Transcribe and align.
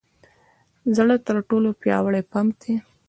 زړه 0.95 1.15
تر 1.27 1.35
ټولو 1.49 1.69
پیاوړې 1.81 2.21
پمپ 2.31 2.53
دی. 2.61 2.75